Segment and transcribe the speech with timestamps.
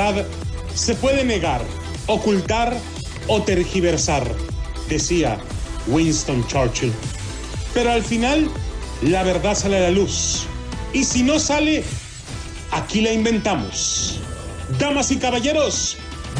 [0.00, 0.26] verdad
[0.74, 1.62] se puede negar,
[2.06, 2.76] ocultar
[3.26, 4.24] o tergiversar,
[4.88, 5.38] decía
[5.88, 6.92] Winston Churchill.
[7.74, 8.48] Pero al final,
[9.02, 10.46] la verdad sale a la luz.
[10.92, 11.84] Y si no sale,
[12.72, 14.20] aquí la inventamos.
[14.78, 15.96] Damas y caballeros,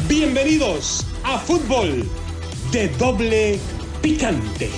[0.07, 2.09] bienvenidos a Fútbol
[2.71, 3.59] de Doble
[4.01, 4.69] Picante.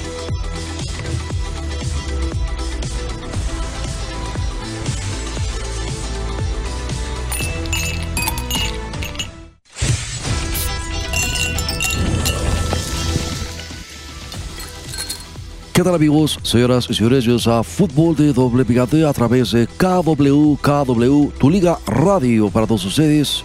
[15.84, 17.26] ¿Qué tal amigos, señoras y señores?
[17.26, 22.66] Bienvenidos a Fútbol de Doble Picante a través de KW, KW, tu liga radio para
[22.66, 23.44] todos ustedes.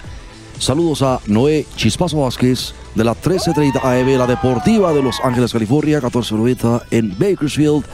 [0.61, 5.97] Saludos a Noé Chispazo Vázquez de la 1330 AM, la Deportiva de Los Ángeles, California,
[5.97, 7.85] 1490 en Bakersfield,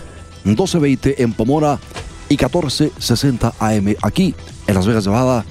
[0.45, 1.81] 1220 en Pomona
[2.29, 4.35] y 1460 AM aquí
[4.67, 5.47] en Las Vegas, Nevada.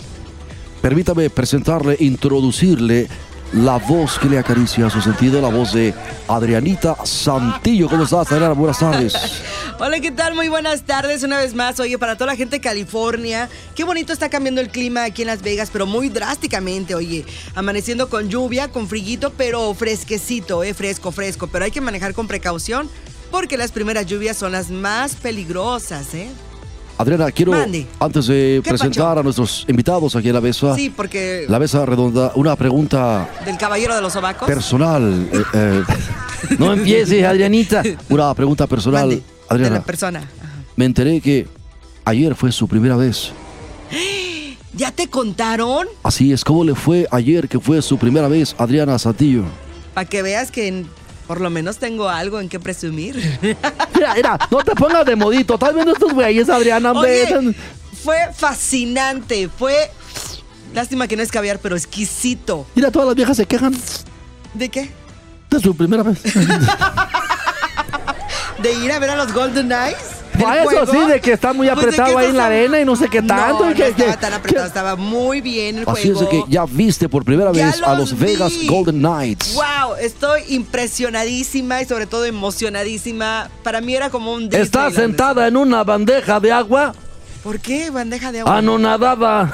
[0.84, 3.08] Permítame presentarle, introducirle
[3.54, 5.94] la voz que le acaricia su sentido, la voz de
[6.28, 7.88] Adrianita Santillo.
[7.88, 8.54] ¿Cómo estás, Adriana?
[8.54, 9.14] Buenas tardes.
[9.80, 10.34] Hola, ¿qué tal?
[10.34, 11.80] Muy buenas tardes una vez más.
[11.80, 15.28] Oye, para toda la gente de California, qué bonito está cambiando el clima aquí en
[15.28, 17.26] Las Vegas, pero muy drásticamente, oye.
[17.54, 21.48] Amaneciendo con lluvia, con friguito, pero fresquecito, eh, fresco, fresco.
[21.48, 22.90] Pero hay que manejar con precaución
[23.30, 26.30] porque las primeras lluvias son las más peligrosas, ¿eh?
[27.04, 27.54] Adriana, quiero,
[28.00, 29.20] antes de ¿Qué presentar pacho?
[29.20, 33.58] a nuestros invitados aquí en la mesa, Sí, porque la mesa redonda, una pregunta del
[33.58, 34.48] caballero de los sobacos.
[34.48, 35.28] personal.
[35.32, 35.84] eh, eh,
[36.58, 37.84] no empieces, Adrianita.
[38.10, 39.02] Una pregunta personal.
[39.02, 40.20] Mande, de Adriana, la persona.
[40.20, 40.52] Ajá.
[40.76, 41.48] me enteré que
[42.06, 43.32] ayer fue su primera vez.
[44.76, 45.88] ¿Ya te contaron?
[46.02, 49.44] Así es, ¿cómo le fue ayer que fue su primera vez, Adriana Santillo?
[49.94, 50.88] Para que veas que en-
[51.28, 53.16] por lo menos tengo algo en que presumir.
[53.94, 55.54] Mira, mira, no te pongas de modito.
[55.54, 56.92] Estás viendo estos güeyes, Adriana.
[56.92, 57.56] Oye,
[58.04, 59.92] fue fascinante, fue...
[60.74, 62.66] Lástima que no es caviar, pero exquisito.
[62.76, 63.74] Mira, todas las viejas se quejan
[64.54, 64.92] ¿De qué?
[65.50, 66.22] de su primera vez.
[68.62, 70.13] ¿De ir a ver a los Golden Eyes?
[70.42, 72.80] Pa' eso sí, de que está muy Pues, ¿de apretado qué ahí en la arena
[72.80, 73.66] y no sé qué tanto.
[73.66, 76.20] No, y que, no estaba que- tan apretado, que- estaba muy bien el Así es
[76.20, 76.46] de juego.
[76.46, 78.68] que ya viste por primera vez a los los Vegas vi.
[78.68, 79.54] Golden Knights.
[79.54, 83.50] Wow, estoy impresionadísima y sobre todo emocionadísima.
[83.64, 86.94] Para mí era como un Está sentada en una bandeja de agua
[87.44, 88.58] ¿Por qué bandeja de agua?
[88.58, 89.52] anonadada.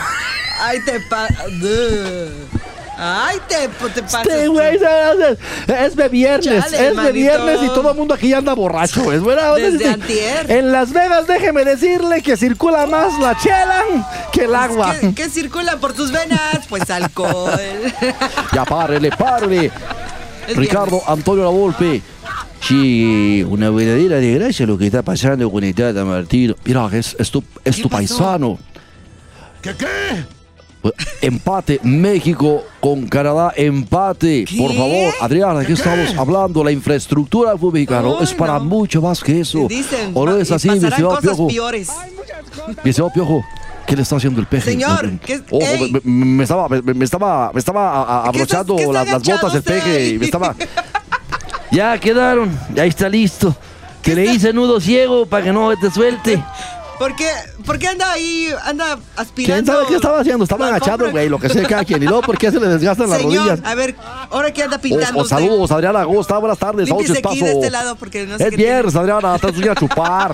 [0.62, 1.28] Ay, te pa...
[3.02, 4.28] Ay, te, te pasas.
[4.28, 5.40] Este güey es,
[5.70, 9.12] es de viernes, Chale, es de viernes y todo el mundo aquí anda borracho.
[9.14, 9.86] Es buena onda, Desde sí.
[9.86, 10.52] antier.
[10.52, 13.84] En Las Vegas, déjeme decirle que circula más la chela
[14.34, 14.96] que el agua.
[15.00, 16.68] ¿Qué, qué circula por tus venas?
[16.68, 17.52] Pues alcohol.
[18.54, 19.72] Ya párele, párele.
[20.48, 21.10] Es Ricardo viernes.
[21.10, 22.02] Antonio Lavolpe.
[22.62, 26.56] Sí, una verdadera desgracia lo que está pasando con el Tata Martino.
[26.66, 28.60] Mira, es, es tu, es ¿Qué tu paisano.
[29.62, 29.86] ¿Qué qué?
[31.22, 34.46] Empate, México con Canadá, empate.
[34.46, 34.58] ¿Qué?
[34.58, 36.64] Por favor, Adriana, ¿de qué estamos hablando?
[36.64, 38.64] La infraestructura del fútbol mexicano Ay, es para no.
[38.66, 39.68] mucho más que eso.
[39.68, 41.48] Dicen, ¿O no es así, mi estimado Piojo?
[41.48, 41.90] peores.
[42.84, 43.44] Mi estimado Piojo,
[43.86, 44.72] ¿qué le está haciendo el peje?
[44.72, 48.60] Señor, ¿qué- Ojo, me, me- estaba, me, me estaba, me estaba a- a- ¿Qué estás-
[48.62, 50.56] abrochando qué las, las botas del peje y me estaba...
[51.72, 53.54] ya quedaron, ya está listo.
[54.02, 56.42] Que le hice nudo ciego para que no te suelte.
[57.00, 57.30] ¿Por qué,
[57.66, 59.64] ¿Por qué anda ahí, anda aspirando?
[59.64, 60.44] ¿Quién sabe qué estaba haciendo?
[60.44, 62.04] Estaba agachado, güey, lo que sea cada quien.
[62.04, 63.60] Y luego, ¿por qué se le desgastan las Señor, rodillas?
[63.66, 63.96] a ver,
[64.30, 66.38] ahora qué anda O, pintando o saludos, Adriana, ¿cómo está?
[66.38, 67.46] Buenas tardes, Límpiese aquí Paso.
[67.46, 70.34] de este lado porque no sé Es qué viernes, Adriana, estás a chupar.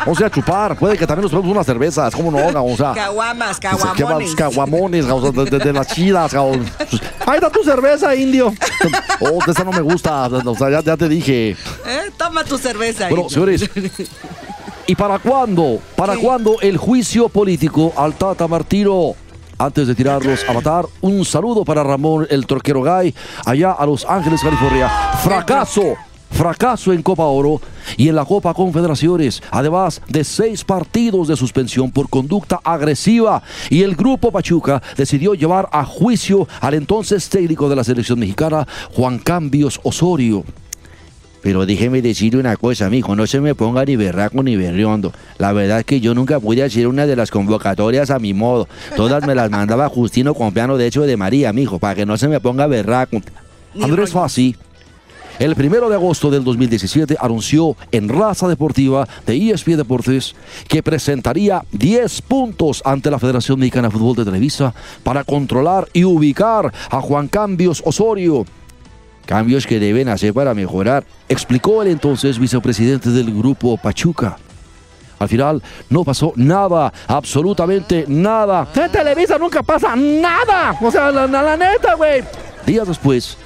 [0.00, 0.76] Vamos a ir a chupar.
[0.78, 2.64] Puede que también nos tomemos unas cervezas, ¿cómo no?
[2.64, 3.78] O sea, Caguamas, ¿qué más?
[3.94, 4.34] caguamones.
[4.34, 6.64] Caguamones, cabrón, de, de- de las chidas, cabrón.
[7.26, 8.54] Ahí está tu cerveza, indio.
[9.20, 10.26] Oh, esa no me gusta.
[10.28, 11.50] O sea, ya, ya te dije.
[11.50, 12.10] ¿Eh?
[12.16, 13.08] Toma tu cerveza.
[13.08, 13.58] Bueno, indio.
[13.58, 13.70] señores.
[14.88, 15.80] ¿Y para cuándo?
[15.96, 19.14] ¿Para cuándo el juicio político al Tata Martino?
[19.58, 23.12] Antes de tirarlos a matar, un saludo para Ramón el Torquero Gay,
[23.44, 24.88] allá a Los Ángeles, California.
[25.24, 25.96] Fracaso,
[26.30, 27.60] fracaso en Copa Oro
[27.96, 33.42] y en la Copa Confederaciones, además de seis partidos de suspensión por conducta agresiva.
[33.70, 38.68] Y el grupo Pachuca decidió llevar a juicio al entonces técnico de la selección mexicana,
[38.94, 40.44] Juan Cambios Osorio.
[41.46, 45.12] Pero déjeme decirle una cosa, mijo, no se me ponga ni berraco ni berriondo.
[45.38, 48.66] La verdad es que yo nunca pude hacer una de las convocatorias a mi modo.
[48.96, 52.26] Todas me las mandaba Justino Compiano, de hecho, de María, mijo, para que no se
[52.26, 53.22] me ponga berraco.
[53.80, 54.10] Andrés.
[54.10, 54.56] Fassi,
[55.38, 60.34] el primero de agosto del 2017, anunció en Raza Deportiva de ESPN Deportes
[60.66, 66.02] que presentaría 10 puntos ante la Federación Mexicana de Fútbol de Televisa para controlar y
[66.02, 68.44] ubicar a Juan Cambios Osorio.
[69.26, 74.38] Cambios que deben hacer para mejorar, explicó el entonces vicepresidente del grupo Pachuca.
[75.18, 78.68] Al final no pasó nada, absolutamente nada.
[78.74, 80.76] En Televisa nunca pasa nada.
[80.80, 82.22] O sea, la, la- la neta, güey.
[82.66, 83.36] Días después,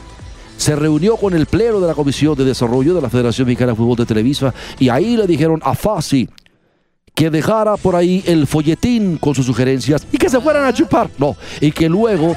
[0.56, 3.76] se reunió con el pleno de la Comisión de Desarrollo de la Federación Mexicana de
[3.76, 6.28] Fútbol de Televisa y ahí le dijeron a Fasi
[7.14, 11.08] que dejara por ahí el folletín con sus sugerencias y que se fueran a chupar.
[11.18, 12.36] No, y que luego,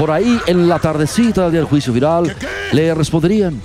[0.00, 2.34] por ahí en la tardecita del juicio final,
[2.72, 3.60] le responderían.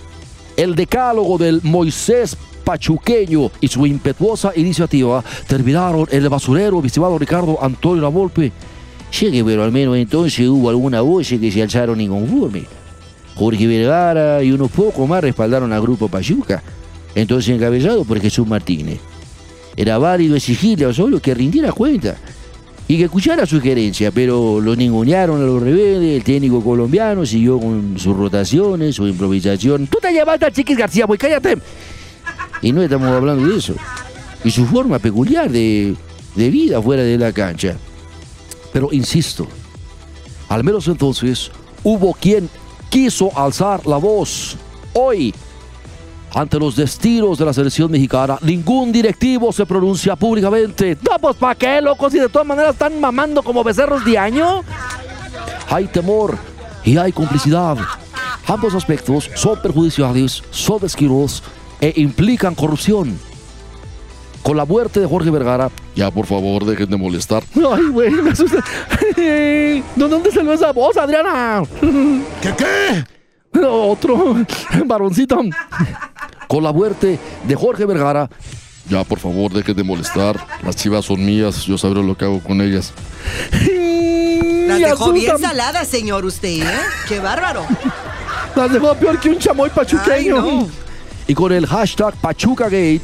[0.57, 2.35] El decálogo del Moisés
[2.65, 8.51] Pachuqueño y su impetuosa iniciativa terminaron en el basurero, mi estimado Ricardo Antonio Lavolpe.
[9.09, 12.65] Que pero al menos entonces hubo alguna voz que se alzaron inconforme.
[13.35, 16.61] Jorge Vergara y unos pocos más respaldaron al grupo Pachuca,
[17.15, 18.99] entonces encabezado por Jesús Martínez.
[19.77, 22.17] Era válido exigirle a Osorio que rindiera cuenta
[22.87, 27.97] y que escuchara sugerencias, pero lo ningunearon a los rebeldes, el técnico colombiano siguió con
[27.97, 29.87] sus rotaciones, su improvisación.
[29.87, 31.57] Tú te llamaste a Chiquis García, güey, cállate.
[32.61, 33.73] Y no estamos hablando de eso.
[34.43, 35.95] Y su forma peculiar de,
[36.35, 37.75] de vida fuera de la cancha.
[38.71, 39.47] Pero insisto,
[40.49, 41.51] al menos entonces
[41.83, 42.49] hubo quien
[42.89, 44.57] quiso alzar la voz.
[44.93, 45.33] Hoy,
[46.35, 50.97] ante los destinos de la selección mexicana, ningún directivo se pronuncia públicamente.
[51.09, 52.13] No, pues ¿para qué, locos?
[52.13, 54.61] Y de todas maneras están mamando como becerros de año.
[55.69, 56.37] Hay temor
[56.83, 57.77] y hay complicidad.
[58.47, 61.41] Ambos aspectos son perjudiciales, son desquiros
[61.79, 63.17] e implican corrupción.
[64.43, 67.43] Con la muerte de Jorge Vergara, ya por favor dejen de molestar.
[67.55, 68.61] Ay, güey, me asusta.
[69.15, 71.63] ¿De dónde salió esa voz, Adriana?
[72.41, 73.15] ¿Qué qué?
[73.63, 74.35] Otro
[74.85, 75.41] varoncito.
[76.47, 78.29] Con la muerte de Jorge Vergara.
[78.89, 80.39] Ya, por favor, dejen de molestar.
[80.63, 81.65] Las chivas son mías.
[81.65, 82.93] Yo sabré lo que hago con ellas.
[84.67, 86.79] Las dejó bien saladas, señor, usted, ¿eh?
[87.07, 87.65] ¡Qué bárbaro!
[88.55, 90.13] Las dejó peor que un chamoy pachuqueño.
[90.13, 90.67] Ay, no.
[91.27, 93.01] Y con el hashtag PachucaGate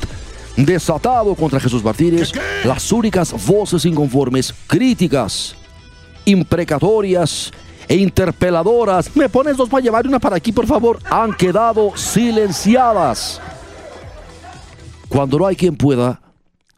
[0.56, 2.32] desatado contra Jesús Martínez,
[2.64, 5.56] las únicas voces inconformes, críticas,
[6.26, 7.52] imprecatorias
[7.92, 11.92] e interpeladoras, me pones dos para llevar y una para aquí, por favor, han quedado
[11.98, 13.42] silenciadas.
[15.10, 16.22] Cuando no hay quien pueda,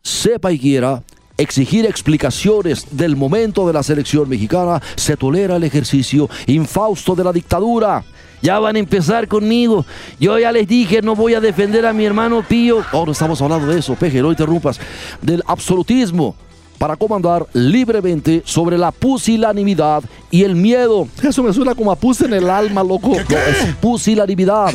[0.02, 1.04] sepa y quiera
[1.38, 7.32] exigir explicaciones del momento de la selección mexicana, se tolera el ejercicio infausto de la
[7.32, 8.04] dictadura.
[8.42, 9.86] Ya van a empezar conmigo.
[10.20, 12.84] Yo ya les dije, no voy a defender a mi hermano Pío.
[12.92, 14.80] Ahora estamos hablando de eso, peje, no interrumpas.
[15.22, 16.36] Del absolutismo
[16.78, 21.08] para comandar libremente sobre la pusilanimidad y el miedo.
[21.22, 23.12] Eso me suena como a pus en el alma, loco.
[23.30, 24.74] No, es pusilanimidad.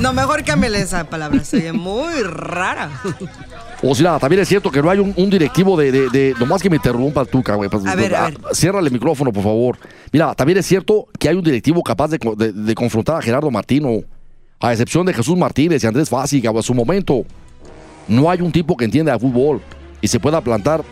[0.00, 2.90] No, mejor cámbiale esa palabra, se muy rara.
[3.82, 6.62] O sea, también es cierto que no hay un, un directivo de, de, de- Nomás
[6.62, 7.68] que me interrumpa tú, güey.
[7.68, 8.38] pues, A ver, a ver.
[8.52, 9.78] Ciérrale el micrófono, por favor.
[10.12, 13.50] Mira, también es cierto que hay un directivo capaz de, de- de confrontar a Gerardo
[13.50, 14.00] Martino.
[14.58, 17.24] A excepción de Jesús Martínez y Andrés Fassi, a su momento.
[18.08, 19.62] No hay un tipo que entienda de fútbol
[20.00, 20.82] y se pueda plantar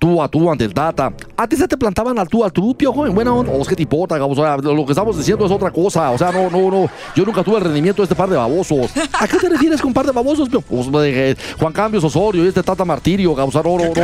[0.00, 1.12] tú a tú ante el Tata.
[1.36, 3.14] A ti se te plantaban al tú al tú, pio, joven.
[3.14, 4.24] Bueno, o es que te importa?
[4.24, 6.10] O sea, lo que estamos diciendo es otra cosa.
[6.10, 6.90] O sea, no, no, no.
[7.14, 8.90] Yo nunca tuve el rendimiento de este par de babosos.
[9.18, 10.62] ¿A qué te refieres con par de babosos, pio?
[10.62, 14.02] Pues, Juan Cambios Osorio y este Tata Martirio, causar oro, no.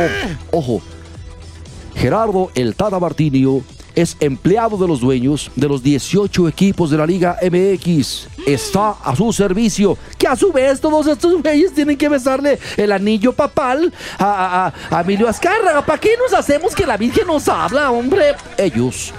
[0.51, 0.81] Ojo.
[1.95, 3.63] Gerardo el Tata Martirio
[3.97, 8.27] es empleado de los dueños de los 18 equipos de la Liga MX.
[8.45, 9.97] Está a su servicio.
[10.19, 14.97] Que a su vez todos estos güeyes tienen que besarle el anillo papal a, a-
[14.97, 15.83] a- Emilio Azcárraga.
[15.83, 18.35] ¿Para qué nos hacemos que la Virgen nos habla, hombre?
[18.57, 19.11] Ellos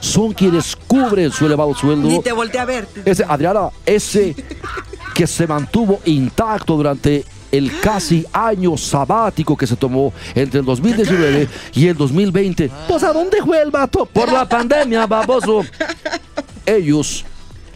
[0.00, 2.06] son quienes cubren su elevado sueldo.
[2.06, 2.86] Ni te volteé a ver.
[3.06, 4.36] Ese, Adriana, ese
[5.14, 11.48] que se mantuvo intacto durante el casi año sabático que se tomó entre el 2019
[11.74, 12.70] y el 2020.
[12.88, 14.06] Pues ¿a dónde fue el vato?
[14.06, 15.62] Por la pandemia, baboso.
[16.64, 17.24] Ellos,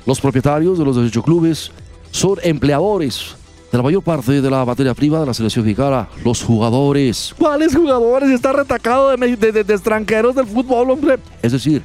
[0.07, 1.71] los propietarios de los 18 clubes,
[2.11, 3.37] son empleadores
[3.71, 7.33] de la mayor parte de la materia prima de la selección mexicana, los jugadores.
[7.39, 8.31] ¿Cuáles jugadores?
[8.31, 11.19] Está retacado de, de- de extranjeros del fútbol, hombre.
[11.41, 11.83] Es decir,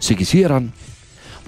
[0.00, 0.72] si quisieran,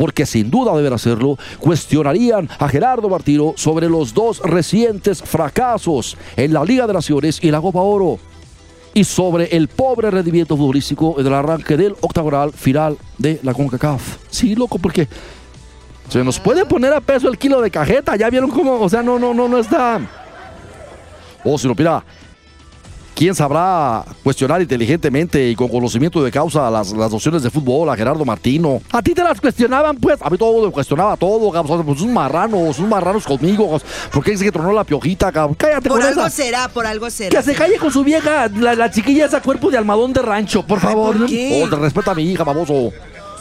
[0.03, 6.53] porque sin duda deben hacerlo, cuestionarían a Gerardo Martino sobre los dos recientes fracasos en
[6.53, 8.19] la Liga de Naciones y la Copa Oro
[8.95, 14.17] y sobre el pobre rendimiento futbolístico en el arranque del octagonal final de la CONCACAF.
[14.29, 15.07] Sí, loco, porque
[16.09, 19.05] se nos puede poner a peso el kilo de cajeta, ya vieron cómo, o sea,
[19.05, 20.01] no, no, no, no está.
[21.45, 22.03] O si no, mira,
[23.23, 27.95] ¿Quién sabrá cuestionar inteligentemente y con conocimiento de causa las, las nociones de fútbol a
[27.95, 28.83] Gerardo Martino?
[28.91, 30.21] A ti te las cuestionaban, pues.
[30.21, 31.87] A mí todo me cuestionaba todo, cabrón.
[31.87, 33.81] Pues un marranos, un marranos conmigo.
[34.13, 35.55] ¿Por qué dice que tronó la piojita, cabrón?
[35.55, 36.31] Cállate Por con algo esa.
[36.31, 37.39] será, por algo será.
[37.39, 40.67] Que se calle con su vieja, la, la chiquilla esa cuerpo de almadón de rancho,
[40.67, 41.17] por favor.
[41.17, 41.63] ¿por qué?
[41.65, 42.91] Oh, te respeta a mi hija, baboso.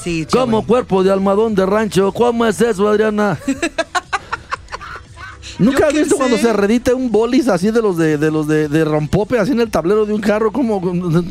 [0.03, 0.67] Sí, ¿Cómo chavo.
[0.67, 2.11] cuerpo de almadón de rancho?
[2.11, 3.39] ¿Cómo es eso, Adriana?
[5.59, 8.67] ¿Nunca has visto cuando se redite un bolis así de los de, de los de,
[8.67, 10.51] de rompope así en el tablero de un carro?
[10.51, 10.81] Como.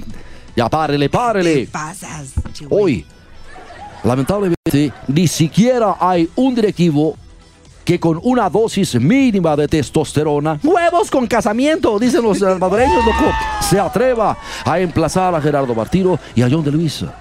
[0.57, 1.69] Ya, párele, ¿Qué párele.
[1.71, 2.33] pasas?
[2.69, 3.07] Hoy,
[4.03, 7.17] lamentablemente, ni siquiera hay un directivo
[7.85, 13.79] que con una dosis mínima de testosterona, huevos con casamiento, dicen los salvadoreños, loco, se
[13.79, 17.15] atreva a emplazar a Gerardo Martino y a John de Luisa.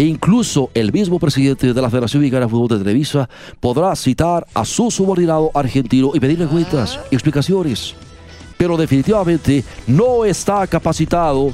[0.00, 3.28] E incluso el mismo presidente de la Federación Mexicana de Fútbol de Televisa
[3.60, 7.94] podrá citar a su subordinado argentino y pedirle cuentas y explicaciones.
[8.56, 11.52] Pero definitivamente no está capacitado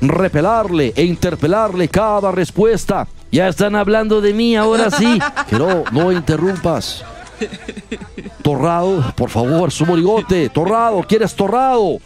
[0.00, 3.06] repelarle e interpelarle cada respuesta.
[3.30, 5.20] Ya están hablando de mí, ahora sí.
[5.48, 7.04] Pero no interrumpas.
[8.42, 10.48] Torrado, por favor, su morigote.
[10.48, 12.00] Torrado, ¿quieres torrado?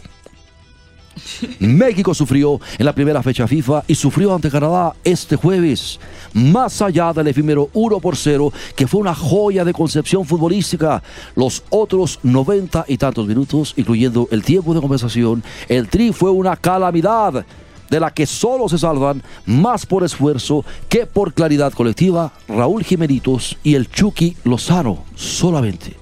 [1.59, 5.99] México sufrió en la primera fecha FIFA y sufrió ante Canadá este jueves.
[6.33, 11.03] Más allá del efímero 1 por 0, que fue una joya de concepción futbolística,
[11.35, 16.55] los otros 90 y tantos minutos, incluyendo el tiempo de conversación, el tri fue una
[16.55, 17.45] calamidad
[17.89, 23.57] de la que solo se salvan más por esfuerzo que por claridad colectiva Raúl Jimenitos
[23.63, 25.95] y el Chucky Lozano solamente.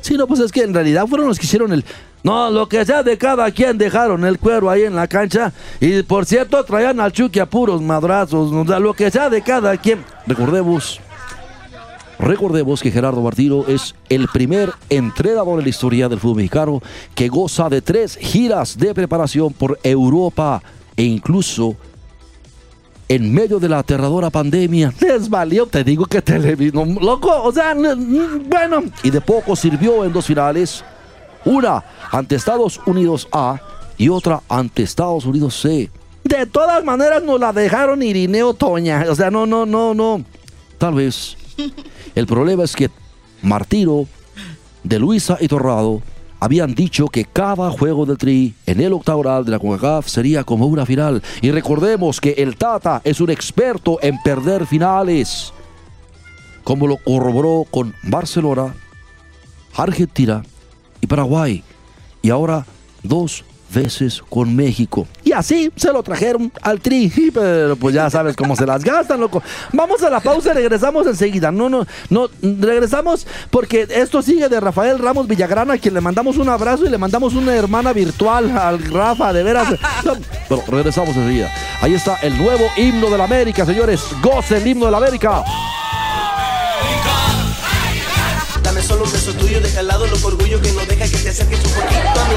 [0.00, 1.84] Sí, no, pues es que en realidad fueron los que hicieron el...
[2.22, 5.52] No, lo que sea de cada quien dejaron el cuero ahí en la cancha.
[5.80, 8.52] Y por cierto, traían al Chucky a puros madrazos.
[8.52, 10.04] O sea, lo que sea de cada quien.
[10.26, 11.00] Recordemos,
[12.18, 16.82] recordemos que Gerardo Martino es el primer entrenador en la historia del fútbol mexicano
[17.14, 20.62] que goza de tres giras de preparación por Europa
[20.96, 21.76] e incluso
[23.08, 24.92] en medio de la aterradora pandemia.
[25.00, 30.12] Les valió, te digo que televisión, loco, o sea, bueno, y de poco sirvió en
[30.12, 30.84] dos finales,
[31.44, 33.60] una ante Estados Unidos A
[33.96, 35.90] y otra ante Estados Unidos C.
[36.24, 40.24] De todas maneras nos la dejaron Irineo Toña, o sea, no, no, no, no.
[40.78, 41.36] Tal vez
[42.14, 42.90] el problema es que
[43.42, 44.06] Martino,
[44.84, 46.02] de Luisa y Torrado
[46.40, 50.66] habían dicho que cada juego del Tri en el octagonal de la CONCACAF sería como
[50.66, 51.22] una final.
[51.42, 55.52] Y recordemos que el Tata es un experto en perder finales,
[56.62, 58.74] como lo corroboró con Barcelona,
[59.74, 60.42] Argentina
[61.08, 61.62] Paraguay.
[62.22, 62.66] Y ahora
[63.02, 65.06] dos veces con México.
[65.24, 67.12] Y así se lo trajeron al tri.
[67.34, 69.42] Pero pues ya sabes cómo se las gastan, loco.
[69.72, 71.50] Vamos a la pausa regresamos enseguida.
[71.52, 76.38] No, no, no, regresamos porque esto sigue de Rafael Ramos Villagrana, a quien le mandamos
[76.38, 79.68] un abrazo y le mandamos una hermana virtual al Rafa, de veras.
[80.48, 81.52] Pero regresamos enseguida.
[81.80, 84.00] Ahí está el nuevo himno de la América, señores.
[84.22, 85.44] Goce el himno de la América.
[88.88, 91.58] Solo un beso tuyo, deja al lado lo orgullo que no deja que te acerques
[91.62, 92.36] un poquito a mí.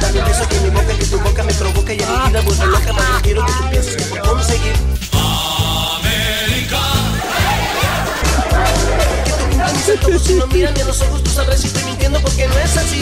[0.00, 2.40] Dame un beso que mi boca, que tu boca me provoca y a mi vida
[2.42, 4.74] vuelve loca, mas no quiero que tú pienses que por conseguir.
[9.24, 11.82] Que tu pinta dice todo, si no miran a los ojos, tú sabrás si estoy
[11.82, 13.00] mintiendo porque no es así.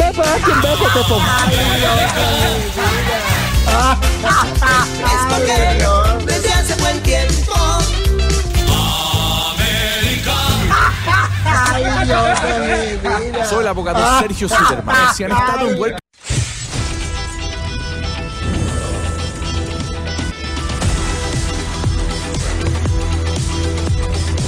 [5.19, 5.79] Escoger
[6.25, 6.48] desde hace buen
[13.49, 15.15] Soy el abogado Sergio Silverman.
[15.15, 16.01] Si han estado envueltos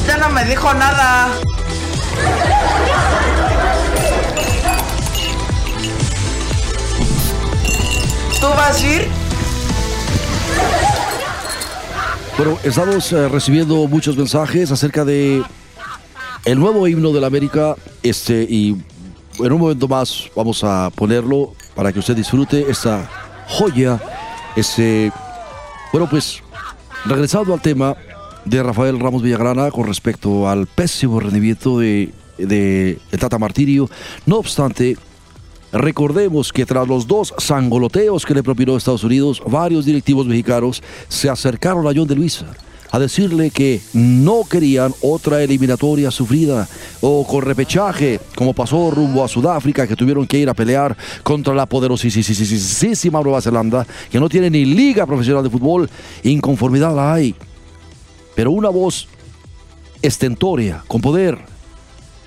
[0.06, 1.28] Ya no me dijo nada.
[8.40, 9.08] ¿Tú vas a ir?
[12.36, 15.44] Bueno, estamos eh, recibiendo muchos mensajes acerca de
[16.44, 17.76] el nuevo himno de la América.
[18.02, 18.76] Este, y
[19.38, 23.08] en un momento más vamos a ponerlo para que usted disfrute esta
[23.48, 24.00] joya.
[24.56, 25.12] Este,
[25.92, 26.42] bueno, pues
[27.04, 27.96] regresando al tema
[28.44, 33.88] de Rafael Ramos Villagrana con respecto al pésimo rendimiento de, de Tata Martirio.
[34.26, 34.96] No obstante,
[35.72, 41.30] Recordemos que tras los dos sangoloteos que le propinó Estados Unidos, varios directivos mexicanos se
[41.30, 42.46] acercaron a John de Luisa
[42.90, 46.68] a decirle que no querían otra eliminatoria sufrida
[47.00, 51.54] o con repechaje, como pasó rumbo a Sudáfrica, que tuvieron que ir a pelear contra
[51.54, 55.88] la poderosísima Nueva Zelanda, que no tiene ni liga profesional de fútbol.
[56.22, 57.34] Inconformidad la hay,
[58.34, 59.08] pero una voz
[60.02, 61.38] estentoria, con poder,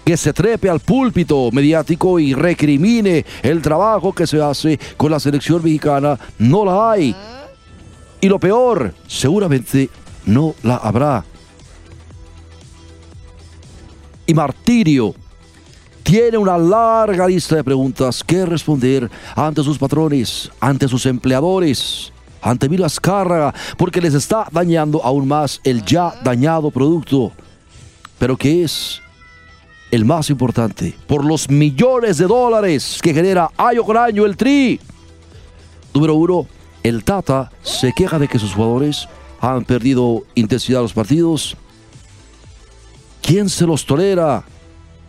[0.05, 5.19] que se trepe al púlpito mediático y recrimine el trabajo que se hace con la
[5.19, 7.15] selección mexicana, no la hay.
[8.19, 9.89] Y lo peor, seguramente
[10.25, 11.25] no la habrá.
[14.25, 15.13] Y Martirio
[16.03, 22.11] tiene una larga lista de preguntas que responder ante sus patrones, ante sus empleadores,
[22.41, 27.31] ante Milo Azcárraga, porque les está dañando aún más el ya dañado producto.
[28.19, 29.01] pero que es
[29.91, 34.79] el más importante por los millones de dólares que genera año con año el Tri.
[35.93, 36.47] Número uno,
[36.83, 39.07] el Tata se queja de que sus jugadores
[39.51, 41.57] han perdido intensidad en los partidos.
[43.21, 44.43] ¿Quién se los tolera?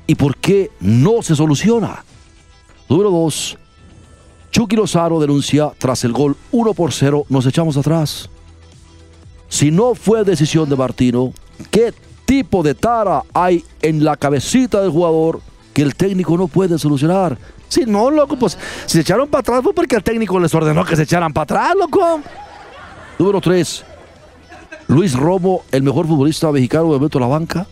[0.07, 2.05] ¿Y por qué no se soluciona?
[2.88, 3.57] Número dos,
[4.50, 8.29] Chucky Lozano denuncia tras el gol 1 por 0, nos echamos atrás.
[9.49, 11.33] Si no fue decisión de Martino,
[11.71, 15.41] ¿qué tipo de tara hay en la cabecita del jugador
[15.73, 17.38] que el técnico no puede solucionar?
[17.69, 20.85] Si no, loco, pues si se echaron para atrás fue porque el técnico les ordenó
[20.85, 22.21] que se echaran para atrás, loco.
[23.19, 23.85] Número 3.
[24.88, 27.67] Luis Romo, el mejor futbolista mexicano de momento en la banca.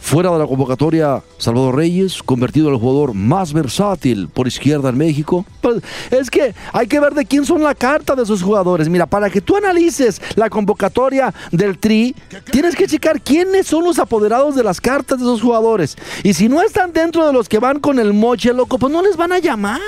[0.00, 4.96] Fuera de la convocatoria, Salvador Reyes, convertido en el jugador más versátil por izquierda en
[4.96, 5.44] México.
[5.60, 8.88] Pues, es que hay que ver de quién son la carta de esos jugadores.
[8.88, 12.14] Mira, para que tú analices la convocatoria del Tri,
[12.50, 15.98] tienes que checar quiénes son los apoderados de las cartas de esos jugadores.
[16.22, 19.02] Y si no están dentro de los que van con el moche, loco, pues no
[19.02, 19.80] les van a llamar.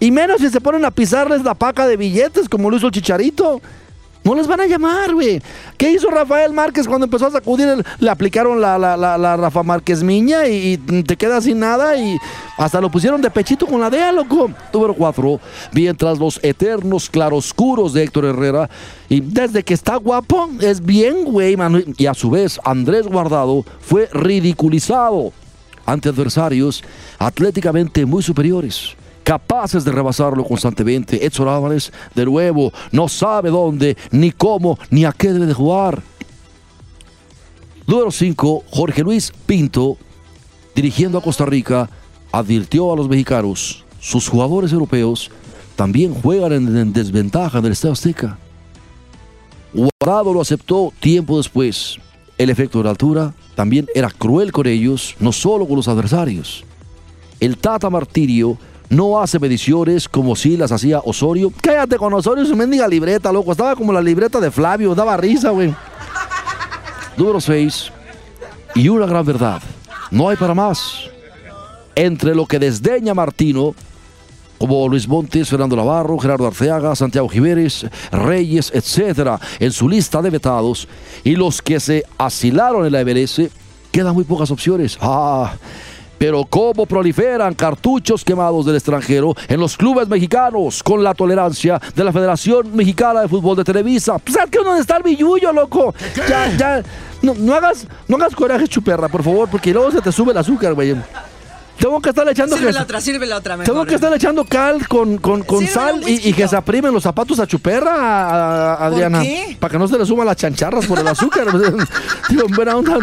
[0.00, 2.92] Y menos si se ponen a pisarles la paca de billetes como lo hizo el
[2.92, 3.62] Chicharito.
[4.24, 5.40] No les van a llamar, güey.
[5.76, 7.68] ¿Qué hizo Rafael Márquez cuando empezó a sacudir?
[7.68, 11.96] el- le aplicaron la, la, la, la Rafa Márquez Miña y, te quedas sin nada
[11.96, 12.16] y
[12.56, 14.50] hasta lo pusieron de pechito con la DEA, loco.
[14.72, 15.40] Número cuatro,
[15.72, 18.70] mientras los eternos claroscuros de Héctor Herrera
[19.10, 21.56] y desde que está guapo es bien, güey.
[21.98, 25.32] Y a su vez, Andrés Guardado fue ridiculizado
[25.86, 26.82] ante adversarios
[27.18, 31.24] atléticamente muy superiores, capaces de rebasarlo constantemente.
[31.24, 31.78] Edson
[32.14, 36.02] de nuevo, no sabe dónde, ni cómo, ni a qué debe de jugar.
[37.86, 39.96] Número 5, Jorge Luis Pinto,
[40.74, 41.90] dirigiendo a Costa Rica,
[42.30, 45.30] advirtió a los mexicanos, sus jugadores europeos
[45.76, 48.38] también juegan en, en desventaja en el Estadio Azteca.
[49.72, 51.98] Guardado lo aceptó tiempo después.
[52.38, 56.64] El efecto de la altura también era cruel con ellos, no solo con los adversarios.
[57.40, 58.56] El Tata Martirio
[58.88, 61.52] no hace mediciones como si las hacía Osorio.
[61.60, 63.52] Cállate con Osorio su mendiga libreta, loco.
[63.52, 65.74] Estaba como la libreta de Flavio, daba risa, güey.
[67.16, 67.90] Número 6.
[68.74, 69.62] Y una gran verdad.
[70.10, 71.10] No hay para más.
[71.94, 73.74] Entre lo que desdeña Martino,
[74.58, 80.30] como Luis Montes, Fernando Navarro, Gerardo Arceaga, Santiago Jiménez, Reyes, etcétera, en su lista de
[80.30, 80.88] vetados,
[81.22, 83.42] y los que se asilaron en la MLS,
[83.92, 84.98] quedan muy pocas opciones.
[85.00, 85.54] Ah,
[86.24, 92.02] pero cómo proliferan cartuchos quemados del extranjero en los clubes mexicanos con la tolerancia de
[92.02, 94.16] la Federación Mexicana de Fútbol de Televisa.
[94.18, 94.58] Pues ¿sabes qué?
[94.64, 95.94] ¿Dónde está el billullo, loco?
[96.26, 96.82] Ya, ya.
[97.20, 100.38] No, no hagas, no hagas coraje, chuperra, por favor, porque luego se te sube el
[100.38, 100.96] azúcar, güey.
[101.78, 103.74] Tengo que estar echando Sirve la otra, sirve la otra mejor.
[103.74, 107.02] tengo que estar echando cal con, con, con sal y, y que se aprimen los
[107.02, 109.20] zapatos a chuperra, a- a- Adriana.
[109.22, 109.56] qué?
[109.60, 111.48] Para que no se le suban las chancharras por el azúcar.
[112.30, 112.98] En buena onda.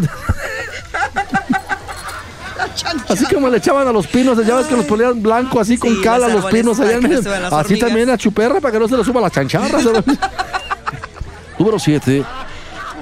[3.10, 5.96] Así como le echaban a los pinos, ya ves que los ponían blanco así con
[5.96, 8.88] Sí, cal a los pinos allá en el- Así también a chuperra para que no
[8.88, 9.84] se le suban las chancharras.
[11.60, 12.24] Número 7.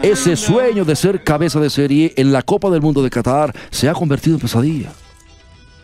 [0.02, 3.90] Ese sueño de ser cabeza de serie en la Copa del Mundo de Qatar se
[3.90, 4.92] ha convertido en pesadilla.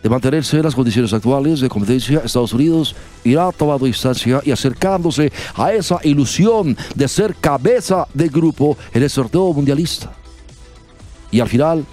[0.02, 2.94] De mantenerse en las condiciones actuales de competencia, Estados Unidos
[3.24, 9.10] irá tomando distancia y acercándose a esa ilusión de ser cabeza de grupo en el
[9.10, 10.12] sorteo mundialista.
[11.30, 11.84] Y al final,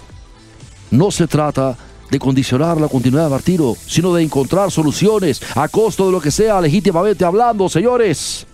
[0.96, 1.76] no se trata
[2.10, 6.30] de condicionar la continuidad de Martino, sino de encontrar soluciones a costo de lo que
[6.30, 8.46] sea legítimamente hablando, señores.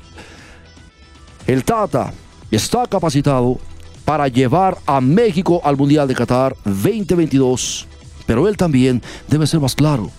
[1.46, 2.12] El Tata
[2.50, 3.58] está capacitado
[4.04, 7.86] para llevar a México al Mundial de Qatar 2022,
[8.26, 10.10] pero él también debe ser más claro,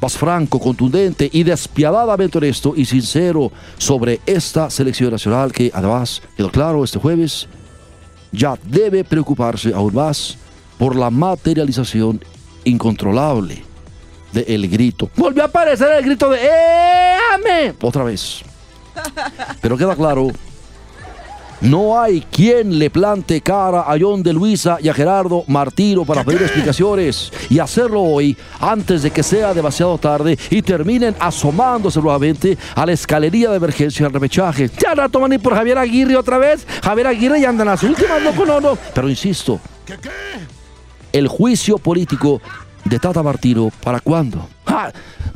[0.00, 6.50] más franco, contundente y despiadadamente honesto y sincero sobre esta selección nacional que además quedó
[6.50, 7.48] claro este jueves,
[8.32, 10.36] ya debe preocuparse aún más
[10.80, 12.24] por la materialización
[12.64, 13.62] incontrolable
[14.32, 15.10] de el grito.
[15.14, 17.74] Volvió a aparecer el grito de ¡Éame!
[17.82, 18.40] Otra vez.
[19.60, 20.28] Pero queda claro,
[21.60, 26.24] no hay quien le plante cara a John de Luisa y a Gerardo Martino para
[26.24, 32.56] pedir explicaciones y hacerlo hoy antes de que sea demasiado tarde y terminen asomándose nuevamente
[32.74, 34.70] a la escalería de emergencia del repechaje.
[34.82, 36.66] Ya rato van a ir por Javier Aguirre otra vez.
[36.82, 38.78] Javier Aguirre ya anda en las últimas, loco, no, no.
[38.94, 39.60] Pero insisto,
[41.12, 42.40] el juicio político
[42.84, 44.48] de Tata Martino, ¿para cuándo?
[44.66, 44.92] ¡Ja!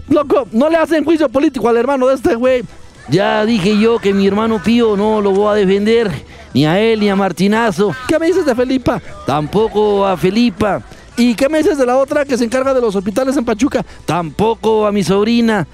[0.08, 2.62] Loco, no le hacen juicio político al hermano de este güey.
[3.08, 6.10] Ya dije yo que mi hermano Pío no lo voy a defender,
[6.54, 7.94] ni a él ni a Martinazo.
[8.08, 9.00] ¿Qué me dices de Felipa?
[9.26, 10.82] Tampoco a Felipa.
[11.16, 13.84] ¿Y qué me dices de la otra que se encarga de los hospitales en Pachuca?
[14.04, 15.66] Tampoco a mi sobrina.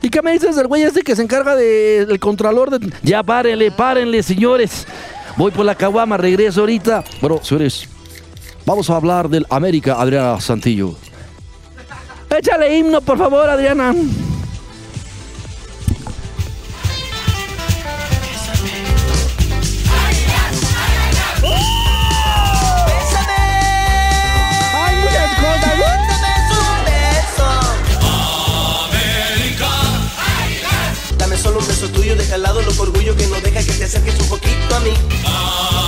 [0.00, 2.90] ¿Y qué me dices del güey este que se encarga de- del contralor de...
[3.02, 4.86] Ya párenle, párenle, señores.
[5.36, 7.04] Voy por la caguama, regreso ahorita.
[7.20, 7.88] Bueno, señores,
[8.68, 10.94] Vamos a hablar del América, Adriana Santillo.
[12.28, 13.94] Échale himno, por favor, Adriana.
[31.16, 33.84] Dame solo un beso tuyo, deja al lado loco orgullo que no deja que te
[33.84, 35.87] acerques un poquito a mí.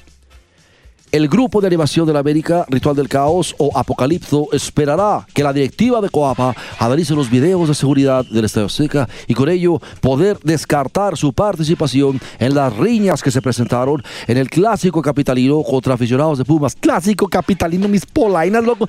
[1.11, 5.51] El grupo de animación de la América, Ritual del Caos o Apocalipto, esperará que la
[5.51, 10.39] directiva de Coapa analice los videos de seguridad del Estadio Azteca y con ello poder
[10.41, 16.37] descartar su participación en las riñas que se presentaron en el clásico capitalino contra aficionados
[16.37, 16.77] de Pumas.
[16.79, 18.87] Clásico capitalino, mis polainas, loco.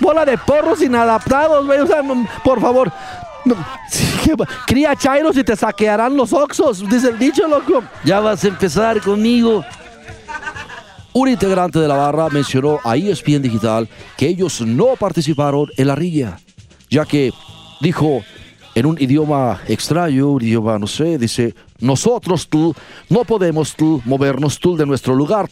[0.00, 1.80] Bola de porros inadaptados, güey.
[1.80, 2.02] O sea,
[2.44, 2.90] por favor.
[4.66, 7.82] Cría chairos y te saquearán los oxos, dice el dicho, loco.
[8.04, 9.62] Ya vas a empezar conmigo.
[11.18, 15.96] Un integrante de la barra mencionó a ESPN Digital que ellos no participaron en la
[15.96, 16.38] rilla,
[16.88, 17.32] ya que
[17.80, 18.22] dijo
[18.76, 22.48] en un idioma extraño, un idioma no sé, dice, nosotros
[23.08, 25.50] no podemos movernos tú de nuestro lugar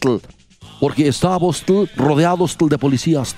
[0.78, 1.64] porque estamos
[1.96, 3.34] rodeados de policías.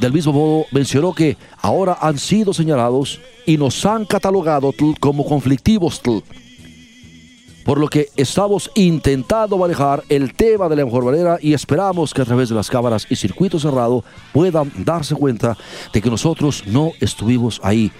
[0.00, 6.00] Del mismo modo, mencionó que ahora han sido señalados y nos han catalogado como conflictivos
[7.64, 12.22] por lo que estamos intentando manejar el tema de la mejor manera y esperamos que
[12.22, 15.56] a través de las cámaras y circuito cerrado puedan darse cuenta
[15.92, 17.92] de que nosotros no estuvimos ahí.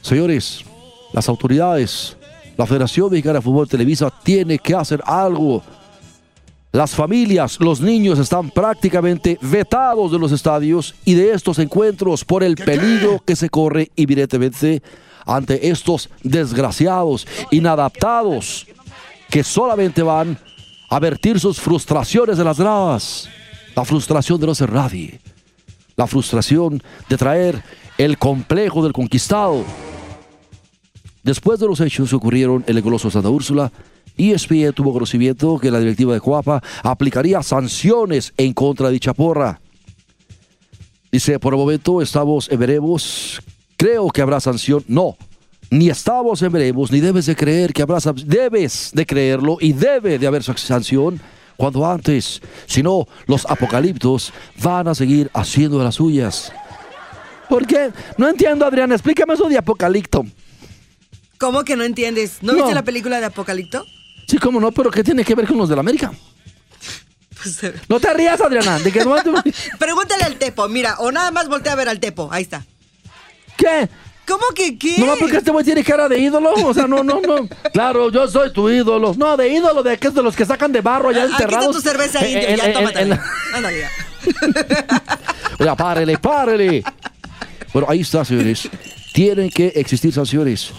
[0.00, 0.64] Señores,
[1.12, 2.16] las autoridades,
[2.56, 5.62] la Federación Mexicana de Fútbol Televisa tiene que hacer algo.
[6.72, 12.42] Las familias, los niños están prácticamente vetados de los estadios y de estos encuentros por
[12.42, 14.82] el peligro que se corre evidentemente
[15.26, 18.66] ante estos desgraciados, inadaptados,
[19.32, 20.38] que solamente van
[20.90, 23.30] a vertir sus frustraciones en las gradas.
[23.74, 25.20] La frustración de no ser nadie.
[25.96, 27.64] La frustración de traer
[27.96, 29.64] el complejo del conquistado.
[31.22, 33.72] Después de los hechos que ocurrieron en el Coloso Santa Úrsula,
[34.18, 39.62] ESPN tuvo conocimiento que la directiva de Coapa aplicaría sanciones en contra de dicha porra.
[41.10, 43.40] Dice, por el momento estamos veremos.
[43.78, 44.84] Creo que habrá sanción.
[44.88, 45.16] No,
[45.72, 50.18] ni estamos en veremos, ni debes de creer que habrá Debes de creerlo y debe
[50.18, 51.18] de haber sa- sanción
[51.56, 52.42] cuando antes.
[52.66, 54.32] Si no, los apocaliptos
[54.62, 56.52] van a seguir haciendo las suyas.
[57.48, 57.90] ¿Por qué?
[58.18, 58.94] No entiendo, Adriana.
[58.94, 60.26] Explícame eso de apocalipto.
[61.38, 62.38] ¿Cómo que no entiendes?
[62.42, 62.58] ¿No, No.
[62.58, 63.84] viste la película de Apocalipto?
[64.28, 66.12] Sí, cómo no, pero ¿qué tiene que ver con los de la América?
[67.42, 68.78] Pues, No te rías, Adriana.
[68.78, 69.16] De que no
[69.78, 72.64] pregúntale al Tepo, mira, o nada más voltea a ver al Tepo, ahí está.
[73.56, 73.88] ¿Qué?
[74.26, 74.98] ¿Cómo que qué?
[74.98, 76.52] No, porque este güey tiene cara de ídolo.
[76.64, 77.48] O sea, no, no, no.
[77.72, 79.14] Claro, yo soy tu ídolo.
[79.16, 81.76] No, de ídolo, de de los que sacan de barro allá Ah, Aquí está enterrados.
[81.76, 83.20] tu cerveza Eh, eh, ya
[83.54, 83.90] Ándale, ya.
[85.58, 86.84] Oiga, párele, párele.
[87.72, 88.68] Bueno, ahí está, señores.
[89.12, 90.70] Tienen que existir sanciones.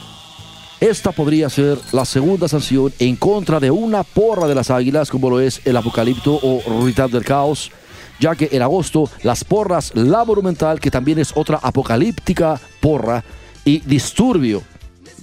[0.79, 5.29] Esta podría ser la segunda sanción en contra de una porra de las águilas, como
[5.29, 7.71] lo es el Apocalipto o Ritual del Caos,
[8.19, 13.23] ya que en agosto las porras La Monumental, que también es otra apocalíptica porra,
[13.65, 14.61] y Disturbio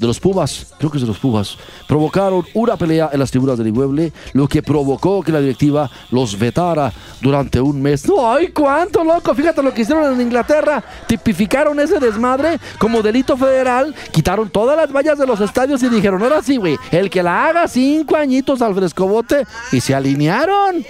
[0.00, 3.58] de los Pumas, creo que es de los Pumas, provocaron una pelea en las tribunas
[3.58, 8.04] del inmueble, lo que provocó que la directiva los vetara durante un mes.
[8.18, 9.34] ¡Ay, cuánto, loco!
[9.34, 10.82] Fíjate lo que hicieron en Inglaterra.
[11.06, 16.22] Tipificaron ese desmadre como delito federal, quitaron todas las vallas de los estadios y dijeron,
[16.22, 20.82] ahora sí, güey, el que la haga cinco añitos al frescobote y se alinearon.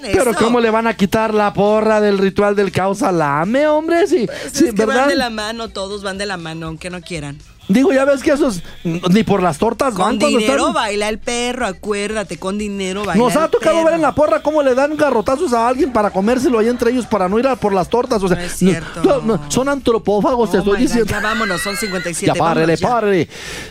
[0.00, 0.38] Pero Eso.
[0.38, 4.06] ¿cómo le van a quitar la porra del ritual del caos al AME, hombre?
[4.06, 5.02] Sí, Pues sí, es que ¿verdad?
[5.02, 7.38] van de la mano, todos van de la mano, aunque no quieran.
[7.68, 10.72] Digo, ya ves que esos ni por las tortas Con van cuando dinero están...
[10.74, 13.84] baila el perro, acuérdate, con dinero baila Nos ha tocado perro.
[13.86, 17.06] ver en la porra cómo le dan garrotazos a alguien para comérselo ahí entre ellos
[17.06, 18.22] para no ir a por las tortas.
[18.22, 19.02] O sea, No es cierto.
[19.02, 21.10] no, no, son antropófagos, te Oh estoy my God, diciendo.
[21.10, 22.26] Ya vámonos, son 57.
[22.26, 23.28] Ya párele, párele.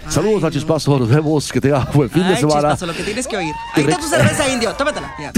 [0.10, 0.50] Saludos al no.
[0.52, 2.60] chispazo, nos vemos, que tenga buen fin de Ay, semana.
[2.70, 3.54] chispazo, lo que tienes que oír.
[3.74, 5.14] Ahí está tu cerveza indio, tómatela.
[5.20, 5.32] Ya,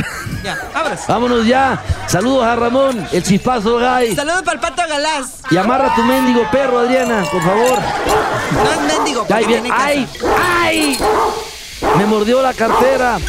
[0.43, 0.99] ya, vámonos.
[1.07, 1.81] Vámonos ya.
[2.07, 4.15] Saludos a Ramón, el chispazo, gay.
[4.15, 5.41] Saludos para el pato Galás.
[5.51, 7.79] Y amarra tu mendigo perro, Adriana, por favor.
[8.51, 9.61] No es mendigo, Ahí porque viene.
[9.61, 9.83] tiene casa.
[9.85, 10.09] ¡Ay!
[10.37, 10.99] ¡Ay!
[11.97, 13.19] Me mordió la cartera.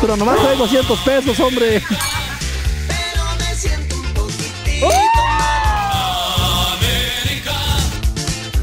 [0.00, 1.82] Pero nomás traigo 200 pesos, hombre.
[2.88, 4.86] Pero me siento un poquitito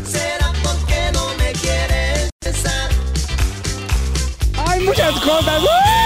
[0.05, 2.89] ¿Será porque no me quieres besar?
[4.67, 5.63] ¡Hay muchas mascotas.
[5.63, 6.00] ¡Uh!